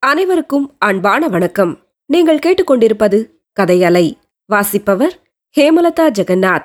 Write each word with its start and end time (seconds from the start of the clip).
அனைவருக்கும் 0.00 0.74
அன்பான 0.78 1.28
வணக்கம். 1.28 1.78
நீங்கள் 2.06 2.38
கேட்டுக்கொண்டிருப்பது 2.38 3.24
கதையலை. 3.60 4.12
வாசிப்பவர் 4.46 5.22
ஹேமலதா 5.56 6.10
ஜெகநாத். 6.18 6.64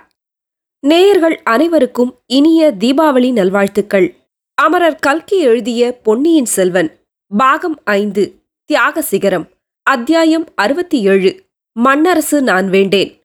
நேயர்கள் 0.79 1.42
அனைவருக்கும் 1.44 2.20
இனிய 2.26 2.74
தீபாவளி 2.80 3.32
நல்வாழ்த்துக்கள். 3.32 4.16
அமரர் 4.54 4.96
கல்கி 4.96 5.40
எழுதிய 5.40 6.00
பொன்னியின் 6.04 6.46
செல்வன் 6.46 7.00
பாகம் 7.38 7.82
ஐந்து 7.84 8.42
தியாக 8.65 9.01
சிகரம் 9.01 9.50
அத்தியாயம் 9.84 10.46
அறுபத்தி 10.56 11.04
ஏழு 11.04 11.44
மன்னரசு 11.84 12.42
நான் 12.42 12.70
வேண்டேன். 12.70 13.22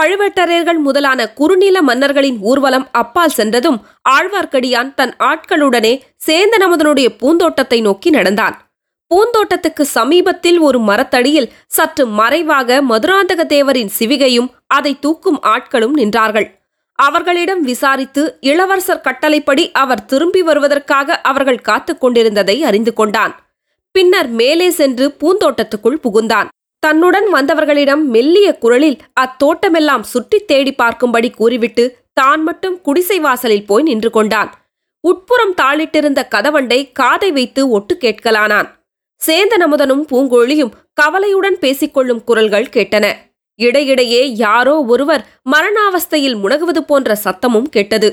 பழுவேட்டரையர்கள் 0.00 0.78
முதலான 0.78 1.32
குறுநில 1.32 1.82
மன்னர்களின் 1.82 2.38
ஊர்வலம் 2.40 2.88
அப்பால் 2.92 3.28
சென்றதும் 3.28 3.80
ஆழ்வார்க்கடியான் 4.08 4.94
தன் 4.94 5.14
ஆட்களுடனே 5.18 6.00
சேந்தனமுதனுடைய 6.26 7.08
பூந்தோட்டத்தை 7.18 7.80
நோக்கி 7.80 8.10
நடந்தான். 8.10 8.71
பூந்தோட்டத்துக்கு 9.12 9.80
சமீபத்தில் 9.80 10.58
ஒரு 10.58 10.78
மரத்தடியில் 10.78 11.52
சற்று 11.66 12.06
மறைவாக 12.06 12.82
மதுராந்தக 12.82 13.44
தேவரின் 13.48 13.90
சிவிகையும் 13.98 14.48
அதை 14.66 14.98
தூக்கும் 14.98 15.40
ஆட்களும் 15.42 15.96
நின்றார்கள். 15.96 16.60
அவர்களிடம் 16.94 17.62
விசாரித்து 17.62 18.36
இளவரசர் 18.40 19.00
கட்டளைப்படி 19.00 19.72
அவர் 19.72 20.04
திரும்பி 20.04 20.42
வருவதற்காக 20.42 21.20
அவர்கள் 21.20 21.60
காத்துக் 21.60 22.00
கொண்டிருந்ததை 22.00 22.64
அறிந்து 22.64 22.92
கொண்டான். 22.92 23.52
பின்னர் 23.90 24.28
மேலே 24.28 24.70
சென்று 24.70 25.16
பூந்தோட்டத்துக்குள் 25.20 26.00
புகுந்தான். 26.02 26.48
தன்னுடன் 26.78 27.34
வந்தவர்களிடம் 27.34 28.02
மெல்லிய 28.02 28.58
குரலில் 28.58 28.98
அத்தோட்டமெல்லாம் 29.20 30.00
சுற்றித் 30.00 30.46
தேடி 30.46 30.74
பார்க்கும்படி 30.82 31.34
கூறிவிட்டு 31.34 31.96
தான் 32.12 32.42
மட்டும் 32.42 32.80
குடிசை 32.80 33.20
வாசலில் 33.20 33.66
போய் 33.66 33.82
நின்று 33.82 34.10
கொண்டான். 34.10 34.54
உட்புறம் 35.00 35.54
தாளிட்டிருந்த 35.62 36.22
கதவண்டை 36.34 36.92
காதை 36.92 37.32
வைத்து 37.32 37.70
ஒட்டு 37.70 37.98
கேட்கலானான். 38.00 38.80
சேந்தனமுதனும் 39.26 40.04
பூங்கோழியும் 40.10 40.72
கவலையுடன் 40.94 41.58
பேசிக்கொள்ளும் 41.60 42.24
குரல்கள் 42.24 42.72
கேட்டன. 42.72 43.06
இடையிடையே 43.54 44.22
யாரோ 44.34 44.74
ஒருவர் 44.82 45.22
மரணாவஸ்தையில் 45.50 46.38
முணகுவது 46.42 46.80
போன்ற 46.86 47.16
சத்தமும் 47.24 47.68
கேட்டது. 47.68 48.08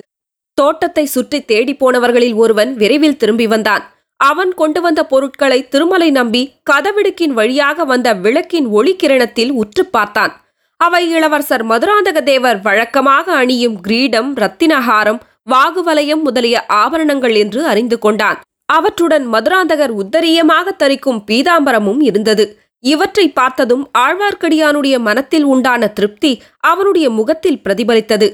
தோட்டத்தை 0.54 1.06
சுற்றி 1.06 1.40
தேடிப் 1.42 1.80
போனவர்களில் 1.82 2.36
ஒருவன் 2.36 2.72
விரைவில் 2.74 3.18
திரும்பி 3.18 3.48
வந்தான். 3.48 3.84
அவன் 4.20 4.54
கொண்டு 4.54 4.82
வந்த 4.82 5.02
பொருட்களை 5.06 5.68
திருமலை 5.68 6.12
நம்பி 6.12 6.42
கதவிடுக்கின் 6.72 7.34
வழியாக 7.34 7.86
வந்த 7.86 8.14
விளக்கின் 8.14 8.68
ஒளிக்கிரணத்தில் 8.68 9.52
உற்று 9.52 9.86
பார்த்தான். 9.86 10.34
அவை 10.78 11.04
இளவரசர் 11.12 11.64
மதுராந்தக 11.66 12.24
தேவர் 12.24 12.60
வழக்கமாக 12.62 13.36
அணியும் 13.36 13.82
கிரீடம் 13.82 14.36
ரத்தினஹாரம் 14.36 15.20
வாகுவலயம் 15.52 16.24
முதலிய 16.24 16.66
ஆபரணங்கள் 16.66 17.36
என்று 17.36 17.66
அறிந்து 17.66 18.00
கொண்டான். 18.00 18.40
அவற்றுடன் 18.70 19.26
மதுராந்தகர் 19.34 19.94
உத்தரியமாக 20.02 20.76
தரிக்கும் 20.78 21.24
பீதாம்பரமும் 21.30 22.02
இருந்தது. 22.10 22.46
இவற்றை 22.84 23.26
பார்த்ததும் 23.30 23.86
ஆழ்வார்க்கடியானுடைய 23.98 24.96
மனத்தில் 25.00 25.44
உண்டான 25.44 25.88
திருப்தி 25.88 26.32
அவனுடைய 26.60 27.08
முகத்தில் 27.10 27.62
பிரதிபலித்தது. 27.64 28.28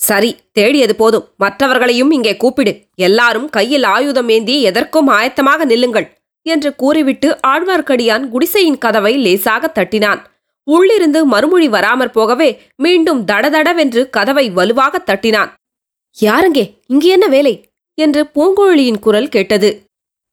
சரி 0.00 0.30
தேடியது 0.52 0.94
போதும். 0.94 1.26
மற்றவர்களையும் 1.36 2.10
இங்கே 2.10 2.34
கூப்பிடு. 2.36 2.72
எல்லாரும் 3.06 3.48
கையில் 3.50 3.86
ஆயுதம் 3.94 4.28
ஏந்தி 4.28 4.56
எதற்கும் 4.62 5.08
ஆயத்தமாக 5.08 5.64
நில்லுங்கள் 5.64 6.08
என்று 6.46 6.70
கூறிவிட்டு 6.74 7.28
ஆழ்வார்க்கடியான் 7.46 8.24
குடிசையின் 8.28 8.78
கதவை 8.78 9.12
லேசாக 9.16 9.70
தட்டினான். 9.78 10.22
உள்ளிருந்து 10.66 11.20
மறுமொழி 11.26 11.68
வராமற் 11.68 12.12
போகவே 12.12 12.48
மீண்டும் 12.76 13.20
தடதடவென்று 13.24 14.02
கதவை 14.10 14.46
வலுவாக 14.50 15.00
தட்டினான். 15.10 15.50
யாருங்கே? 16.16 16.64
இங்கே 16.86 17.08
என்ன 17.08 17.26
வேலை? 17.26 17.54
என்று 17.98 18.22
பூங்கோழியின் 18.34 19.02
குரல் 19.06 19.28
கேட்டது. 19.28 19.70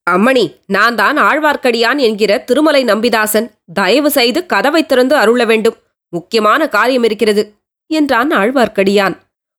அம்மணி 0.07 0.45
நான் 0.65 0.95
தான் 0.95 1.17
ஆழ்வார்க்கடியான் 1.17 1.99
என்கிற 2.07 2.31
திருமலை 2.47 2.83
நம்பிதாசன். 2.83 3.47
தயவு 3.73 4.09
செய்து 4.11 4.39
கதவை 4.45 4.81
திறந்து 4.85 5.15
அருள 5.15 5.41
வேண்டும். 5.45 5.77
முக்கியமான 6.13 6.61
காரியம் 6.67 7.03
இருக்கிறது 7.03 7.43
என்றான் 7.91 8.31
ஆழ்வார்க்கடியான். 8.31 9.15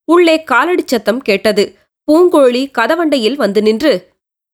உள்ளே 0.08 0.36
காலடி 0.42 0.84
சத்தம் 0.86 1.20
கேட்டது. 1.20 1.64
பூங்கோழி 2.08 2.62
கதவண்டையில் 2.78 3.36
வந்து 3.36 3.60
நின்று 3.62 3.92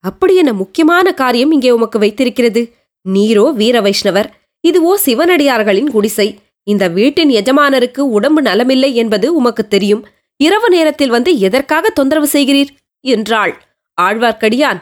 அப்படி 0.05 0.34
என்ன 0.37 0.53
முக்கியமான 0.53 1.06
காரியம் 1.12 1.53
இங்கே 1.53 1.71
உமக்கு 1.71 1.99
வைத்திருக்கிறது? 1.99 2.62
நீரோ 3.06 3.47
வீர 3.53 3.77
வைஷ்ணவர். 3.81 4.28
இதுவோ 4.65 4.93
சிவனடியார்களின் 5.06 5.91
குடிசை. 5.94 6.27
இந்த 6.67 6.84
வீட்டின் 6.89 7.31
எஜமானருக்கு 7.31 8.03
உடம்பு 8.17 8.41
நலமில்லை 8.43 8.91
என்பது 8.93 9.27
உமக்கு 9.34 9.65
தெரியும். 9.69 10.03
இரவு 10.41 10.69
நேரத்தில் 10.69 11.15
வந்து 11.17 11.31
எதற்காக 11.39 11.91
தொந்தரவு 11.91 12.28
செய்கிறீர்? 12.33 12.71
என்றாள். 13.05 13.55
ஆழ்வார்க்கடியான் 13.99 14.81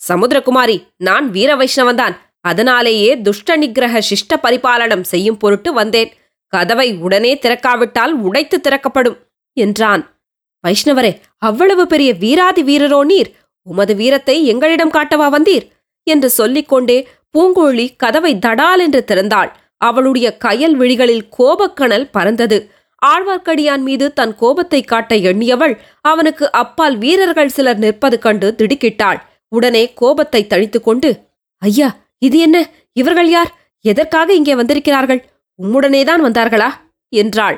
சமுத்திரகுமாரி 0.00 0.76
நான் 0.96 1.26
வீர 1.30 1.50
வைஷ்ணவன்தான். 1.56 2.14
அதனாலேயே 2.40 3.10
துஷ்ட 3.20 3.56
நிகிரக 3.56 4.02
சிஷ்ட 4.10 4.36
பரிபாலனம் 4.42 5.04
செய்யும் 5.12 5.36
பொருட்டு 5.36 5.72
வந்தேன். 5.72 6.10
கதவை 6.52 6.88
உடனே 6.96 7.32
திறக்காவிட்டால் 7.34 8.12
உடைத்து 8.26 8.56
திறக்கப்படும் 8.60 9.16
என்றான். 9.56 10.02
வைஷ்ணவரே 10.64 11.12
அவ்வளவு 11.38 11.84
பெரிய 11.86 12.10
வீராதி 12.14 12.62
வீரரோ 12.62 13.00
நீர்? 13.04 13.30
உமது 13.66 13.94
வீரத்தை 13.94 14.36
எங்களிடம் 14.46 14.90
காட்டவா 14.90 15.26
வந்தீர்? 15.36 15.66
என்று 16.06 16.28
சொல்லிக்கொண்டே 16.30 16.98
பூங்கோழி 17.34 17.86
கதவை 17.96 18.32
தடால் 18.46 18.78
என்று 18.78 19.00
திறந்தாள். 19.08 19.50
அவளுடைய 19.76 20.26
கயல் 20.44 20.76
விழிகளில் 20.80 21.28
கோபக்கணல் 21.38 22.10
பறந்தது. 22.10 22.58
ஆழ்வார்க்கடியான் 23.02 23.82
மீது 23.82 24.06
தன் 24.12 24.34
கோபத்தை 24.34 24.80
காட்ட 24.82 25.14
எண்ணியவள் 25.30 25.74
அவனுக்கு 26.00 26.50
அப்பால் 26.52 26.96
வீரர்கள் 26.98 27.48
சிலர் 27.48 27.78
நிற்பது 27.78 28.18
கண்டு 28.18 28.48
திடுக்கிட்டாள். 28.58 29.18
உடனே 29.52 29.82
கோபத்தை 29.92 30.46
தழித்து 30.46 30.78
கொண்டு 30.80 31.10
ஐயா 31.62 31.88
இது 32.18 32.38
என்ன? 32.38 32.56
இவர்கள் 32.92 33.28
யார்? 33.28 33.50
எதற்காக 33.84 34.28
இங்கே 34.34 34.54
வந்திருக்கிறார்கள்? 34.54 35.20
உம்முடனேதான் 35.58 36.22
வந்தார்களா? 36.24 36.68
என்றாள். 37.12 37.56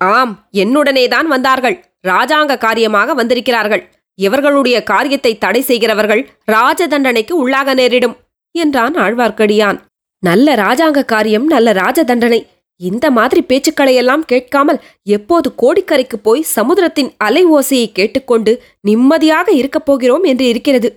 ஆம் 0.00 0.32
என்னுடனேதான் 0.52 1.26
வந்தார்கள். 1.26 1.76
ராஜாங்க 2.06 2.52
காரியமாக 2.58 3.14
வந்திருக்கிறார்கள். 3.14 3.82
இவர்களுடைய 4.18 4.76
காரியத்தை 4.82 5.32
தடை 5.38 5.60
செய்கிறவர்கள் 5.60 6.22
ராஜ 6.44 6.86
தண்டனைக்கு 6.86 7.34
உள்ளாக 7.42 7.74
நேரிடும் 7.74 8.16
என்றான் 8.54 8.96
ஆழ்வார்க்கடியான். 8.96 9.78
நல்ல 10.22 10.54
ராஜாங்க 10.54 11.04
காரியம் 11.04 11.46
நல்ல 11.46 11.68
ராஜ 11.72 12.04
தண்டனை. 12.04 12.40
இந்த 12.88 13.06
மாதிரி 13.10 13.40
பேச்சுக்களையெல்லாம் 13.48 14.24
கேட்காமல் 14.26 14.82
எப்போது 15.16 15.48
கோடிக்கரைக்கு 15.62 16.16
போய் 16.22 16.42
சமுதிரத்தின் 16.56 17.10
அலை 17.16 17.42
ஓசையை 17.46 17.88
கேட்டுக்கொண்டு 17.92 18.52
நிம்மதியாக 18.80 19.48
இருக்கப் 19.52 19.86
போகிறோம் 19.86 20.22
என்று 20.22 20.46
இருக்கிறது. 20.48 20.88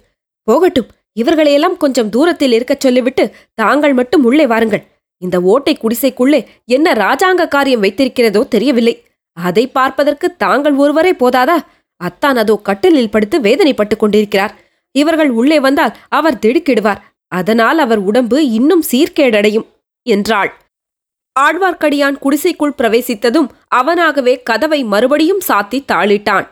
போகட்டும் 0.48 0.90
இவர்களையெல்லாம் 1.14 1.78
கொஞ்சம் 1.78 2.10
தூரத்தில் 2.10 2.52
இருக்கச் 2.52 2.80
சொல்லிவிட்டு 2.80 3.24
தாங்கள் 3.54 3.94
மட்டும் 3.94 4.24
உள்ளே 4.24 4.46
வாருங்கள். 4.48 4.84
இந்த 5.22 5.38
ஓட்டை 5.42 5.74
குடிசைக்குள்ளே 5.78 6.40
என்ன 6.66 6.94
ராஜாங்க 6.94 7.48
காரியம் 7.48 7.84
வைத்திருக்கிறதோ 7.84 8.42
தெரியவில்லை. 8.48 8.96
அதை 9.38 9.64
பார்ப்பதற்கு 9.68 10.28
தாங்கள் 10.36 10.76
ஒருவரே 10.76 11.14
போதாதா? 11.14 11.58
அத்தான் 12.02 12.38
அதோ 12.38 12.56
கட்டிலில் 12.64 13.10
படுத்து 13.10 13.38
வேதனைப்பட்டுக் 13.40 14.02
கொண்டிருக்கிறார். 14.02 14.54
இவர்கள் 14.96 15.30
உள்ளே 15.30 15.58
வந்தால் 15.60 15.96
அவர் 16.10 16.42
திடுக்கிடுவார். 16.46 17.02
அதனால் 17.32 17.80
அவர் 17.80 18.02
உடம்பு 18.10 18.38
இன்னும் 18.50 18.84
சீர்கேடடையும் 18.92 19.68
என்றாள். 20.06 20.52
ஆழ்வார்க்கடியான் 21.40 22.18
குடிசைக்குள் 22.20 22.78
பிரவேசித்ததும் 22.78 23.48
அவனாகவே 23.76 24.44
கதவை 24.44 24.84
மறுபடியும் 24.84 25.42
சாத்தி 25.48 25.80
தாளிட்டான். 25.92 26.46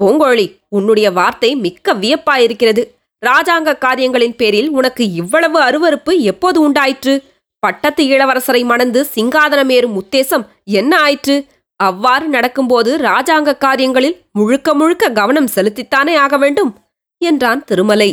பூங்கோழி 0.00 0.46
உன்னுடைய 0.68 1.10
வார்த்தை 1.10 1.50
மிக்க 1.56 1.94
வியப்பாயிருக்கிறது. 1.94 2.82
ராஜாங்க 3.22 3.78
காரியங்களின் 3.78 4.36
பேரில் 4.36 4.70
உனக்கு 4.70 5.04
இவ்வளவு 5.12 5.58
அருவருப்பு 5.60 6.18
எப்போது 6.20 6.60
உண்டாயிற்று? 6.60 7.14
பட்டத்து 7.58 8.04
இளவரசரை 8.04 8.64
மணந்து 8.64 9.06
சிங்காதனமேறும் 9.14 9.98
உத்தேசம் 10.00 10.44
என்ன 10.64 10.92
ஆயிற்று? 11.00 11.36
அவ்வாறு 11.76 12.26
நடக்கும்போது 12.28 12.90
ராஜாங்க 12.98 13.58
காரியங்களில் 13.58 14.18
முழுக்க 14.32 14.74
முழுக்க 14.74 15.10
கவனம் 15.10 15.52
செலுத்தித்தானே 15.54 16.14
ஆக 16.16 16.36
வேண்டும்? 16.36 16.72
என்றான் 17.18 17.64
திருமலை. 17.64 18.10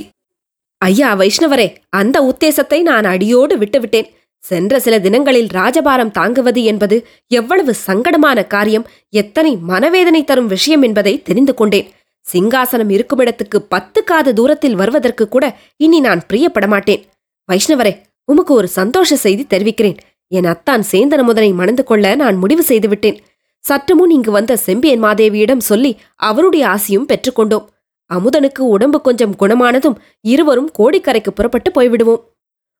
ஐயா 0.77 1.09
வைஷ்ணவரே 1.15 1.67
அந்த 1.89 2.17
உத்தேசத்தை 2.21 2.81
நான் 2.81 3.03
அடியோடு 3.03 3.57
விட்டுவிட்டேன். 3.57 4.09
சென்ற 4.39 4.79
சில 4.79 4.99
தினங்களில் 4.99 5.49
ராஜபாரம் 5.53 6.11
தாங்குவது 6.11 6.63
என்பது 6.63 7.07
எவ்வளவு 7.27 7.73
சங்கடமான 7.87 8.47
காரியம் 8.47 8.85
எத்தனை 9.09 9.55
மனவேதனை 9.55 10.23
தரும் 10.23 10.47
விஷயம் 10.47 10.81
என்பதை 10.81 11.21
தெரிந்து 11.21 11.53
கொண்டேன். 11.53 11.87
சிங்காசனம் 12.33 12.91
இருக்குமிடத்துக்கு 12.95 13.57
பத்து 13.69 14.03
காத 14.03 14.33
தூரத்தில் 14.33 14.75
வருவதற்கு 14.75 15.27
கூட 15.27 15.57
இனி 15.77 15.99
நான் 15.99 16.21
பிரியப்பட 16.27 16.67
மாட்டேன். 16.67 17.01
வைஷ்ணவரே 17.49 17.93
உமக்கு 18.25 18.53
ஒரு 18.53 18.67
சந்தோஷ 18.67 19.15
செய்தி 19.15 19.43
தெரிவிக்கிறேன். 19.43 19.97
என் 20.27 20.45
அத்தான் 20.45 20.83
சேந்தன 20.91 21.21
முதனை 21.23 21.53
மணந்து 21.53 21.83
கொள்ள 21.83 22.15
நான் 22.15 22.35
முடிவு 22.35 22.63
செய்துவிட்டேன். 22.63 23.17
சற்று 23.59 23.95
முன் 23.95 24.09
இங்கு 24.09 24.31
வந்த 24.31 24.57
செம்பியன் 24.57 25.03
மாதேவியிடம் 25.03 25.67
சொல்லி 25.69 25.99
அவருடைய 26.15 26.67
ஆசியும் 26.67 27.07
பெற்றுக்கொண்டோம். 27.07 27.65
அமுதனுக்கு 28.09 28.59
உடம்பு 28.59 29.01
கொஞ்சம் 29.01 29.35
குணமானதும் 29.39 29.97
இருவரும் 30.21 30.69
கோடிக்கரைக்கு 30.79 31.31
புறப்பட்டு 31.35 31.71
போய்விடுவோம். 31.71 32.21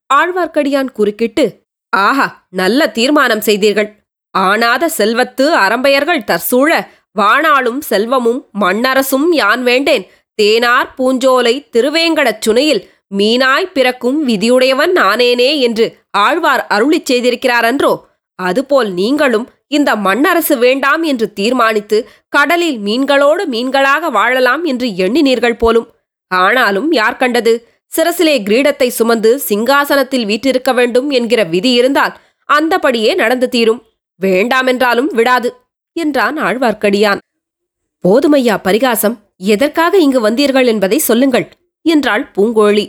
ஆழ்வார்க்கடியான் 0.09 0.91
குறுக்கிட்டு 0.91 1.45
ஆஹா 1.89 2.27
நல்ல 2.49 2.87
தீர்மானம் 2.87 3.41
செய்தீர்கள். 3.41 3.89
ஆனாத 4.37 4.83
செல்வத்து 4.97 5.45
அரம்பையர்கள் 5.55 6.27
தற்சூழ 6.29 6.71
வாணாளும் 7.19 7.81
செல்வமும் 7.89 8.41
மண்ணரசும் 8.59 9.27
யான் 9.31 9.63
வேண்டேன். 9.63 10.05
தேனார் 10.41 10.89
பூஞ்சோலை 10.97 11.55
திருவேங்கடச் 11.75 12.43
சுனையில் 12.45 12.81
மீனாய் 13.17 13.71
பிறக்கும் 13.73 14.27
விதியுடையவன் 14.27 14.93
நானேனே 14.95 15.51
என்று 15.59 15.85
ஆழ்வார் 16.17 16.63
அருளிச் 16.69 17.09
செய்திருக்கிறாரன்றோ? 17.11 17.93
அதுபோல் 18.39 18.89
நீங்களும் 18.91 19.47
இந்த 19.67 19.95
மண்ணரசு 19.95 20.55
வேண்டாம் 20.57 21.03
என்று 21.03 21.33
தீர்மானித்து 21.33 21.97
கடலில் 22.29 22.79
மீன்களோடு 22.79 23.43
மீன்களாக 23.51 24.11
வாழலாம் 24.11 24.63
என்று 24.63 24.87
எண்ணினீர்கள் 25.05 25.61
போலும். 25.63 25.87
ஆனாலும் 26.31 26.91
யார் 26.91 27.17
கண்டது? 27.17 27.53
சிரசிலே 27.91 28.35
கிரீடத்தை 28.47 28.87
சுமந்து 28.87 29.41
சிங்காசனத்தில் 29.49 30.25
வீற்றிருக்க 30.25 30.73
வேண்டும் 30.73 31.09
என்கிற 31.09 31.43
விதி 31.43 31.71
இருந்தால் 31.71 32.13
அந்தபடியே 32.49 33.11
நடந்து 33.15 33.49
தீரும். 33.49 33.81
வேண்டாமென்றாலும் 34.21 35.09
விடாது 35.13 35.49
என்றான் 35.95 36.37
ஆழ்வார்க்கடியான். 36.37 37.21
போதுமையா 38.03 38.55
பரிகாசம் 38.61 39.15
எதற்காக 39.53 39.97
இங்கு 39.97 40.19
வந்தீர்கள் 40.29 40.65
என்பதை 40.65 40.97
சொல்லுங்கள் 40.97 41.47
என்றாள் 41.85 42.23
பூங்கோழி. 42.35 42.85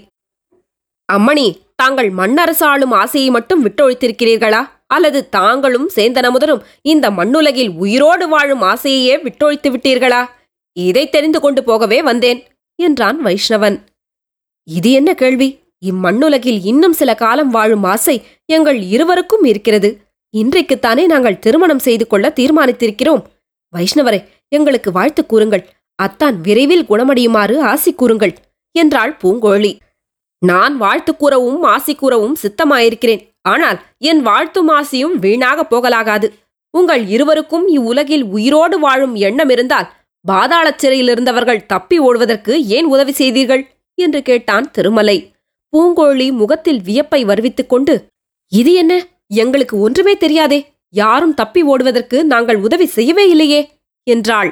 அம்மணி 1.08 1.46
தாங்கள் 1.74 2.10
மண்ணரசு 2.10 2.64
ஆளும் 2.64 2.90
ஆசையை 2.92 3.30
மட்டும் 3.30 3.62
விட்டொழித்திருக்கிறீர்களா? 3.64 4.62
அல்லது 4.86 5.28
தாங்களும் 5.28 5.88
சேந்தனமுதரும் 5.96 6.64
இந்த 6.82 7.06
மண்ணுலகில் 7.10 7.70
உயிரோடு 7.76 8.28
வாழும் 8.28 8.62
ஆசையையே 8.62 9.14
விட்டொழித்து 9.26 9.68
விட்டீர்களா? 9.70 10.22
இதை 10.76 11.04
தெரிந்து 11.08 11.40
கொண்டு 11.40 11.64
போகவே 11.64 12.02
வந்தேன் 12.02 12.40
என்றான் 12.78 13.18
வைஷ்ணவன். 13.24 13.78
இது 14.70 14.90
என்ன 14.90 15.14
கேள்வி? 15.14 15.58
இம்மண்ணுலகில் 15.86 16.60
இன்னும் 16.64 16.92
சில 16.92 17.14
காலம் 17.14 17.50
வாழும் 17.50 17.84
ஆசை 17.84 18.22
எங்கள் 18.44 18.80
இருவருக்கும் 18.80 19.44
இருக்கிறது. 19.44 20.00
இன்றைக்குத்தானே 20.36 21.04
நாங்கள் 21.04 21.38
திருமணம் 21.38 21.78
செய்து 21.78 22.06
கொள்ள 22.06 22.32
தீர்மானித்திருக்கிறோம். 22.36 23.22
வைஷ்ணவரே 23.76 24.24
எங்களுக்கு 24.48 24.92
வாழ்த்து 24.92 25.26
கூறுங்கள். 25.26 25.68
அத்தான் 25.94 26.40
விரைவில் 26.40 26.84
குணமடையுமாறு 26.88 27.58
ஆசி 27.60 27.94
கூறுங்கள். 27.94 28.34
என்றாள் 28.72 29.16
பூங்கோழி. 29.22 29.72
நான் 30.38 30.76
வாழ்த்து 30.76 31.16
கூறவும் 31.16 31.62
ஆசி 31.62 31.94
கூறவும் 31.94 32.36
சித்தமாயிருக்கிறேன். 32.42 33.22
ஆனால் 33.42 33.80
என் 33.98 34.22
வாழ்த்தும் 34.22 34.68
ஆசியும் 34.68 35.16
வீணாகப் 35.18 35.70
போகலாகாது. 35.70 36.28
உங்கள் 36.70 37.06
இருவருக்கும் 37.06 37.68
இவ்வுலகில் 37.68 38.24
உயிரோடு 38.24 38.78
வாழும் 38.78 39.14
எண்ணம் 39.14 39.48
இருந்தால் 39.48 39.92
பாதாள 40.24 40.76
சிறையிலிருந்தவர்கள் 40.82 41.66
தப்பி 41.66 41.98
ஓடுவதற்கு 41.98 42.66
ஏன் 42.66 42.84
உதவி 42.84 43.12
செய்தீர்கள்? 43.12 43.62
என்று 44.00 44.22
கேட்டான் 44.22 44.70
திருமலை. 44.70 45.18
பூங்கோழி 45.72 46.32
முகத்தில் 46.32 46.80
வியப்பை 46.82 47.24
வருவித்துக் 47.24 47.68
கொண்டு 47.68 47.94
இது 48.52 48.72
என்ன? 48.72 49.06
எங்களுக்கு 49.28 49.80
ஒன்றுமே 49.80 50.16
தெரியாதே. 50.16 50.58
யாரும் 50.92 51.34
தப்பி 51.34 51.62
ஓடுவதற்கு 51.62 52.24
நாங்கள் 52.24 52.56
உதவி 52.56 52.86
செய்யவே 52.86 53.28
இல்லையே 53.28 53.60
என்றாள். 54.06 54.50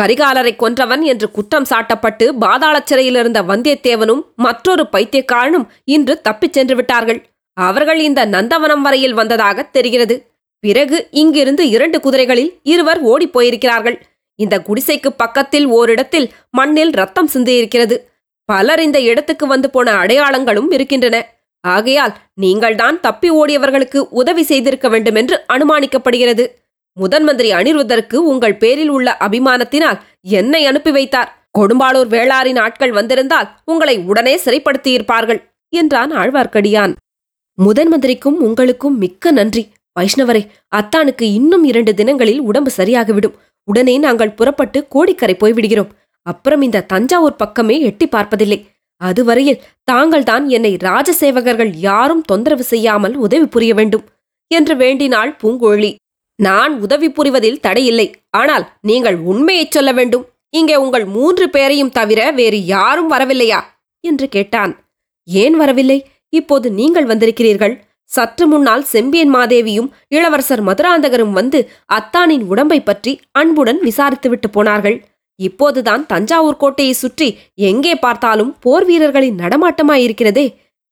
கரிகாலரை 0.00 0.52
கொன்றவன் 0.56 1.02
என்று 1.02 1.30
குற்றம் 1.30 1.68
சாட்டப்பட்டு 1.70 2.28
பாதாள 2.28 2.82
சிறையிலிருந்த 2.90 3.42
வந்தியத்தேவனும் 3.42 4.22
மற்றொரு 4.36 4.86
பைத்தியக்காரனும் 4.92 5.66
இன்று 5.84 6.20
தப்பிச் 6.20 6.52
சென்று 6.52 6.76
விட்டார்கள். 6.76 7.20
அவர்கள் 7.52 8.00
இந்த 8.00 8.26
நந்தவனம் 8.26 8.80
வரையில் 8.80 9.14
வந்ததாக 9.14 9.62
தெரிகிறது. 9.62 10.16
பிறகு 10.60 11.08
இங்கிருந்து 11.10 11.68
இரண்டு 11.68 11.98
குதிரைகளில் 11.98 12.52
இருவர் 12.62 13.00
ஓடிப் 13.00 13.34
போயிருக்கிறார்கள். 13.38 13.96
இந்த 14.34 14.58
குடிசைக்கு 14.58 15.08
பக்கத்தில் 15.16 15.66
ஓரிடத்தில் 15.66 16.30
மண்ணில் 16.50 16.90
ரத்தம் 16.90 17.30
சிந்தியிருக்கிறது. 17.34 17.96
பலர் 18.50 18.80
இந்த 18.82 18.98
இடத்துக்கு 19.00 19.46
வந்து 19.46 19.68
போன 19.70 19.94
அடையாளங்களும் 20.02 20.70
இருக்கின்றன. 20.72 21.16
ஆகையால் 21.64 22.14
நீங்கள்தான் 22.34 23.00
தப்பி 23.00 23.28
ஓடியவர்களுக்கு 23.30 24.00
உதவி 24.20 24.42
செய்திருக்க 24.42 24.88
வேண்டுமென்று 24.88 25.36
அனுமானிக்கப்படுகிறது. 25.52 26.44
முதன் 26.96 27.24
மந்திரி 27.24 27.50
அனிருத்தருக்கு 27.52 28.16
உங்கள் 28.30 28.56
பேரில் 28.56 28.88
உள்ள 28.88 29.16
அபிமானத்தினால் 29.20 29.98
என்னை 30.36 30.66
அனுப்பி 30.66 30.90
வைத்தார். 30.90 31.30
கொடும்பாளூர் 31.58 32.10
வேளாரின் 32.14 32.60
ஆட்கள் 32.60 32.92
வந்திருந்தால் 32.92 33.50
உங்களை 33.64 33.98
உடனே 34.10 34.34
சிறைப்படுத்தியிருப்பார்கள் 34.44 35.40
என்றான் 35.68 36.12
ஆழ்வார்க்கடியான். 36.12 36.94
முதன் 37.58 37.88
மந்திரிக்கும் 37.88 38.40
உங்களுக்கும் 38.40 38.98
மிக்க 38.98 39.30
நன்றி. 39.30 39.62
வைஷ்ணவரே 40.00 40.42
அத்தானுக்கு 40.76 41.26
இன்னும் 41.38 41.64
இரண்டு 41.64 41.94
தினங்களில் 41.94 42.40
உடம்பு 42.40 42.70
சரியாகிவிடும். 42.76 43.36
உடனே 43.68 43.98
நாங்கள் 43.98 44.36
புறப்பட்டு 44.38 44.78
கோடிக்கரை 44.88 45.36
போய்விடுகிறோம். 45.38 45.92
அப்புறம் 46.30 46.62
இந்த 46.66 46.86
தஞ்சாவூர் 46.92 47.40
பக்கமே 47.42 47.76
எட்டி 47.80 48.06
பார்ப்பதில்லை. 48.06 48.58
அதுவரையில் 49.00 49.62
தாங்கள்தான் 49.84 50.44
என்னை 50.48 50.72
ராஜசேவகர்கள் 50.88 51.72
யாரும் 51.88 52.22
தொந்தரவு 52.22 52.64
செய்யாமல் 52.72 53.14
உதவி 53.26 53.46
புரிய 53.46 53.72
வேண்டும் 53.74 54.04
என்று 54.50 54.74
வேண்டினாள் 54.76 55.32
பூங்கோழி. 55.40 55.90
நான் 56.38 56.72
உதவி 56.80 57.08
புரிவதில் 57.08 57.62
தடையில்லை. 57.66 58.06
ஆனால் 58.30 58.64
நீங்கள் 58.80 59.16
உண்மையைச் 59.30 59.74
சொல்ல 59.76 59.92
வேண்டும். 59.92 60.24
இங்கே 60.50 60.76
உங்கள் 60.76 61.06
மூன்று 61.16 61.46
பேரையும் 61.50 61.94
தவிர 61.98 62.20
வேறு 62.30 62.58
யாரும் 62.66 63.10
வரவில்லையா? 63.12 63.60
என்று 64.04 64.26
கேட்டான். 64.28 64.72
ஏன் 65.28 65.56
வரவில்லை? 65.56 65.98
இப்போது 66.32 66.68
நீங்கள் 66.70 67.06
வந்திருக்கிறீர்கள். 67.06 67.74
சற்று 68.10 68.44
முன்னால் 68.46 68.84
செம்பியன் 68.92 69.32
மாதேவியும் 69.34 69.88
இளவரசர் 70.08 70.62
மதுராந்தகரும் 70.64 71.34
வந்து 71.38 71.58
அத்தானின் 71.92 72.44
உடம்பை 72.46 72.78
பற்றி 72.80 73.12
அன்புடன் 73.32 73.80
விசாரித்துவிட்டு 73.82 74.48
போனார்கள். 74.52 74.96
இப்போதுதான் 75.38 76.02
தஞ்சாவூர் 76.06 76.60
கோட்டையை 76.62 76.94
சுற்றி 76.94 77.28
எங்கே 77.70 77.94
பார்த்தாலும் 77.94 78.52
போர் 78.60 78.84
வீரர்களின் 78.84 79.40
நடமாட்டமாயிருக்கிறதே 79.42 80.46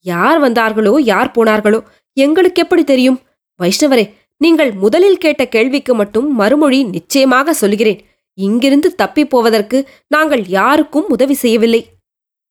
யார் 0.07 0.39
வந்தார்களோ 0.45 0.95
யார் 1.13 1.35
போனார்களோ 1.37 1.81
எங்களுக்கு 2.17 2.63
எப்படி 2.63 2.83
தெரியும்? 2.85 3.19
வைஷ்ணவரே 3.61 4.05
நீங்கள் 4.41 4.71
முதலில் 4.75 5.19
கேட்ட 5.19 5.43
கேள்விக்கு 5.45 5.93
மட்டும் 5.95 6.29
மறுமொழி 6.35 6.79
நிச்சயமாக 6.85 7.55
சொல்கிறேன் 7.55 8.01
இங்கிருந்து 8.39 8.89
தப்பிப் 8.95 9.31
போவதற்கு 9.31 9.79
நாங்கள் 10.07 10.43
யாருக்கும் 10.49 11.07
உதவி 11.09 11.35
செய்யவில்லை. 11.35 11.83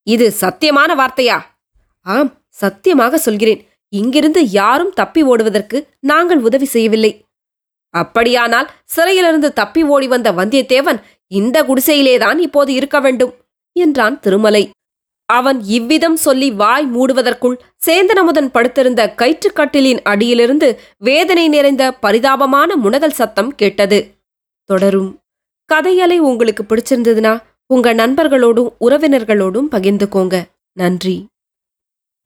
இது 0.08 0.26
சத்தியமான 0.42 0.90
வார்த்தையா? 1.02 1.38
ஆம் 2.06 2.32
சத்தியமாக 2.62 3.18
சொல்கிறேன். 3.18 3.62
இங்கிருந்து 3.94 4.42
யாரும் 4.52 4.94
தப்பி 4.94 5.22
ஓடுவதற்கு 5.24 5.78
நாங்கள் 6.00 6.42
உதவி 6.42 6.66
செய்யவில்லை. 6.66 7.12
அப்படியானால் 7.94 8.72
சிறையிலிருந்து 8.86 9.50
தப்பி 9.54 9.82
ஓடி 9.84 10.08
வந்த 10.08 10.30
வந்தியத்தேவன் 10.32 11.00
இந்த 11.28 11.64
குடிசையிலேதான் 11.64 12.38
இப்போது 12.38 12.74
இருக்க 12.74 13.00
வேண்டும் 13.00 13.34
என்றான் 13.72 14.20
திருமலை. 14.20 14.70
அவன் 15.26 15.62
இவ்விதம் 15.62 16.16
சொல்லி 16.16 16.52
வாய் 16.52 16.88
மூடுவதற்குள் 16.96 17.58
சேந்தனமுதன் 17.88 18.48
படுத்திருந்த 18.48 19.14
கயிற்றுக்கட்டிலின் 19.18 20.00
அடியிலிருந்து 20.04 20.80
வேதனை 20.98 21.50
நிறைந்த 21.50 21.94
பரிதாபமான 21.94 22.76
முனகல் 22.76 23.18
சத்தம் 23.20 23.56
கேட்டது. 23.56 24.14
தொடரும். 24.64 25.20
கதையலை 25.74 26.18
உங்களுக்கு 26.18 26.64
பிடிச்சிருந்ததுன்னா 26.64 27.42
உங்க 27.68 27.94
நண்பர்களோடும் 27.94 28.70
உறவினர்களோடும் 28.80 29.68
பகிர்ந்துக்கோங்க. 29.72 30.44
நன்றி. 30.72 31.26